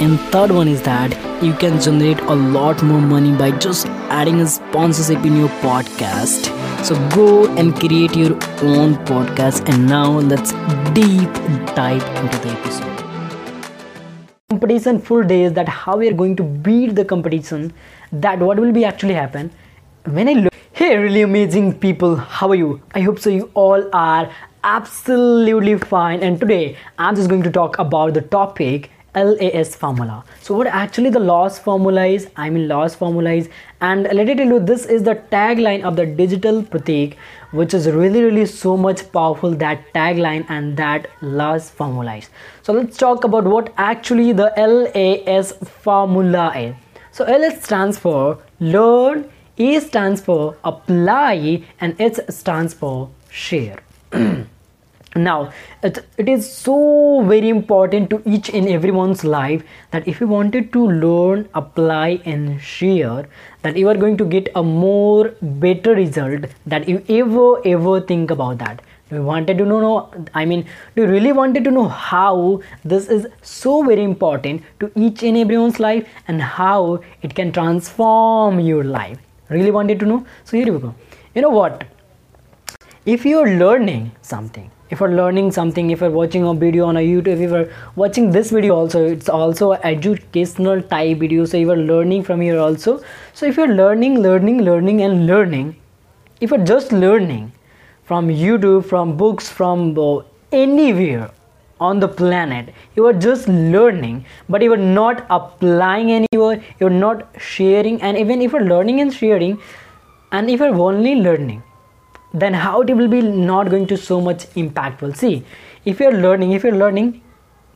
[0.00, 4.40] And third one is that you can generate a lot more money by just adding
[4.40, 6.50] a sponsorship in your podcast.
[6.84, 9.68] So go and create your own podcast.
[9.68, 10.52] And now let's
[10.94, 11.32] deep
[11.76, 12.90] dive into the episode.
[14.50, 17.72] Competition full days that how we are going to beat the competition.
[18.12, 19.52] That what will be actually happen
[20.06, 20.54] when I look.
[20.72, 22.82] Hey, really amazing people, how are you?
[22.94, 23.30] I hope so.
[23.30, 24.30] You all are
[24.64, 26.20] absolutely fine.
[26.20, 30.24] And today I'm just going to talk about the topic LAS formula.
[30.40, 33.48] So what actually the LAS formula is, I mean LAS formula is
[33.80, 37.16] and let me tell you this is the tagline of the digital pratik
[37.52, 42.30] which is really really so much powerful that tagline and that LAS formula is.
[42.62, 45.52] So let's talk about what actually the LAS
[45.82, 46.74] formula is.
[47.12, 53.78] So LS stands for learn, A stands for apply and H stands for share.
[55.14, 59.62] now it, it is so very important to each and everyone's life
[59.92, 63.28] that if you wanted to learn apply and share
[63.62, 68.30] that you are going to get a more better result that you ever ever think
[68.30, 68.82] about that.
[69.10, 73.84] You wanted to know, i mean you really wanted to know how this is so
[73.84, 79.18] very important to each and everyone's life and how it can transform your life.
[79.48, 80.26] Really wanted to know?
[80.44, 80.94] So here we go.
[81.34, 81.84] You know what
[83.12, 87.00] if you're learning something if you're learning something if you're watching a video on a
[87.00, 92.22] youtube if you're watching this video also it's also educational type video so you're learning
[92.22, 93.02] from here also.
[93.34, 95.76] So if you're learning learning learning and learning
[96.40, 97.52] if you're just learning
[98.04, 101.30] from youtube from books from uh, anywhere
[101.80, 107.28] on the planet you are just learning but you are not applying anywhere you're not
[107.38, 109.60] sharing and even if you're learning and sharing
[110.32, 111.62] and if you're only learning
[112.42, 115.44] then how it will be not going to so much impactful see.
[115.84, 117.22] If you're learning if you're learning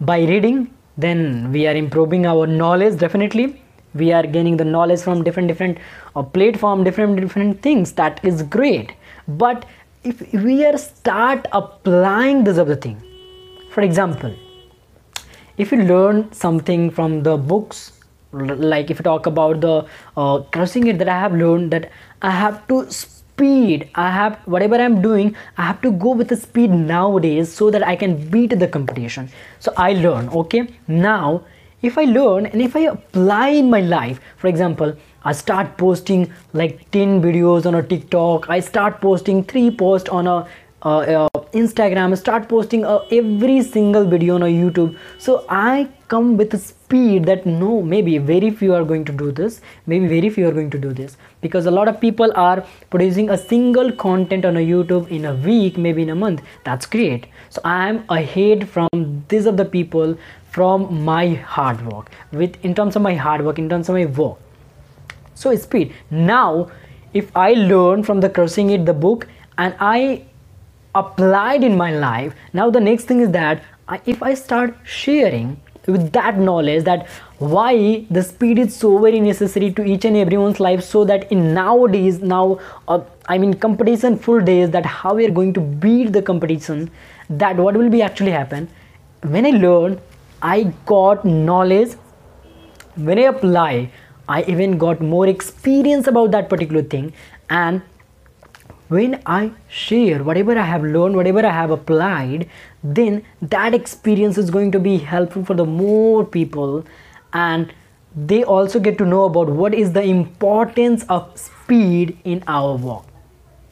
[0.00, 3.62] by reading then we are improving our knowledge definitely.
[3.94, 5.78] We are gaining the knowledge from different different
[6.14, 7.92] uh, platform different different things.
[7.92, 8.94] That is great.
[9.28, 9.66] But
[10.10, 12.96] if we are start applying this other thing
[13.76, 14.34] for example
[15.64, 17.80] if you learn something from the books
[18.72, 19.74] like if you talk about the
[20.16, 21.90] uh, crushing it that i have learned that
[22.22, 22.78] i have to
[23.36, 23.88] speed.
[23.94, 27.86] I have whatever i'm doing i have to go with the speed nowadays so that
[27.86, 29.28] i can beat the competition.
[29.58, 30.62] So i learn okay?
[30.88, 31.44] Now
[31.82, 34.94] if i learn and if i apply in my life for example
[35.30, 36.22] i start posting
[36.60, 40.36] like 10 videos on a tiktok i start posting 3 posts on a
[40.84, 44.96] uh, uh, instagram start posting uh, every single video on a youtube.
[45.18, 49.32] So i come with a speed that no maybe very few are going to do
[49.32, 51.16] this maybe very few are going to do this.
[51.40, 55.34] Because a lot of people are producing a single content on a youtube in a
[55.34, 56.42] week maybe in a month.
[56.64, 57.26] That's great.
[57.50, 60.16] So i am ahead from these of the people
[60.50, 62.10] from my hard work.
[62.32, 64.38] With in terms of my hard work in terms of my work.
[65.34, 65.94] So speed.
[66.10, 66.70] Now
[67.20, 69.28] if i learn from the crushing it the book
[69.58, 70.24] and i
[71.02, 75.56] applied in my life now the next thing is that I, if i start sharing
[75.86, 77.08] with that knowledge that
[77.38, 81.54] why the speed is so very necessary to each and everyone's life so that in
[81.54, 82.58] nowadays now
[82.88, 86.90] uh, i mean competition full days that how we are going to beat the competition
[87.28, 88.68] that what will be actually happen?
[89.22, 90.00] When i learn
[90.42, 91.94] i got knowledge.
[92.94, 93.90] When i apply
[94.28, 97.12] i even got more experience about that particular thing.
[97.50, 97.82] And
[98.88, 102.48] when I share whatever I have learned, whatever I have applied,
[102.82, 106.84] then that experience is going to be helpful for the more people.
[107.32, 107.72] And
[108.14, 113.04] they also get to know about what is the importance of speed in our work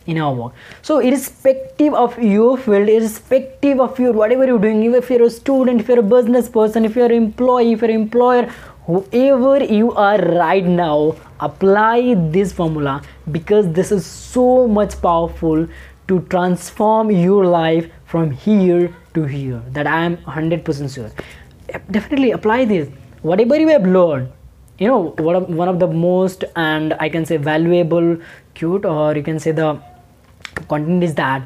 [0.07, 0.53] in our work
[0.83, 5.81] so irrespective of your field irrespective of your whatever you're doing if you're a student
[5.81, 8.53] if you're a business person if you're an employee if you're an employer
[8.87, 13.03] whoever you are right now apply this formula
[13.33, 15.67] because this is so much powerful
[16.09, 21.11] to transform your life from here to here that i am 100% sure.
[21.91, 22.89] Definitely apply this.
[23.23, 24.31] Whatever you have learned
[24.79, 28.17] you know one of, the most and i can say valuable
[28.55, 29.81] cute or you can say the
[30.69, 31.43] content is that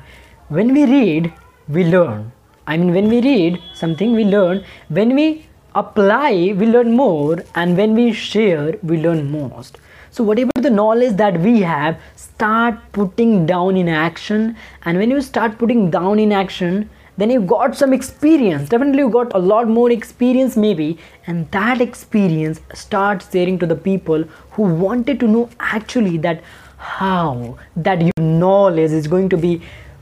[0.48, 1.32] when we read
[1.68, 2.32] we learn.
[2.66, 4.64] I mean when we read something we learn.
[4.88, 9.78] When we apply we learn more and when we share we learn most.
[10.10, 14.56] So whatever the knowledge that we have start putting down in action.
[14.84, 16.88] And when you start putting down in action
[17.18, 18.68] then you got some experience.
[18.68, 20.98] Definitely you got a lot more experience maybe.
[21.26, 24.22] And that experience start sharing to the people
[24.52, 26.42] who wanted to know actually that
[26.78, 29.60] how that your knowledge is going to be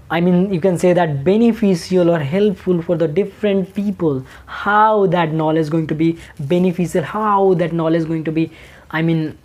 [0.08, 4.24] I mean, you can say that beneficial or helpful for the different people.
[4.46, 8.52] How that knowledge is going to be beneficial, how that knowledge is going to be,
[8.90, 9.36] I mean,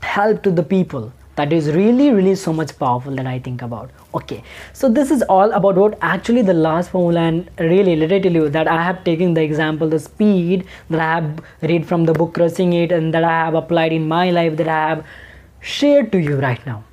[0.00, 1.12] help to the people.
[1.36, 3.90] That is really, really so much powerful that I think about.
[4.14, 4.42] Okay,
[4.74, 8.32] so this is all about what actually the LAS formula, and really, let me tell
[8.32, 12.12] you that I have taken the example, the speed that I have read from the
[12.12, 15.06] book, Crushing It, and that I have applied in my life that I have
[15.60, 16.84] shared to you right now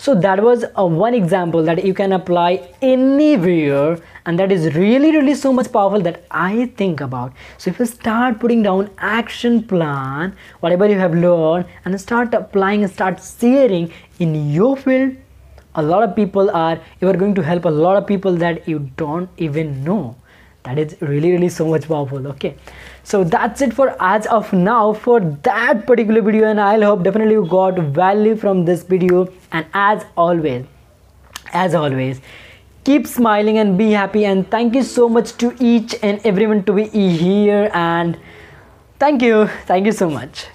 [0.00, 2.50] so that was a one example that you can apply
[2.80, 7.32] anywhere and that is really really so much powerful that i think about.
[7.58, 12.84] So if you start putting down action plan whatever you have learned and start applying
[12.84, 15.16] and start sharing in your field
[15.74, 18.68] a lot of people are you are going to help a lot of people that
[18.68, 20.16] you don't even know
[20.68, 22.56] that is really really so much powerful okay?
[23.02, 25.20] So that's it for as of now for
[25.50, 29.28] that particular video and i'll hope definitely you got value from this video.
[29.52, 30.66] And as always
[31.52, 32.20] as always
[32.84, 34.24] keep smiling and be happy.
[34.24, 36.84] And thank you so much to each and everyone to be
[37.24, 37.70] here.
[37.74, 38.18] And
[38.98, 39.46] thank you.
[39.66, 40.46] Thank you so much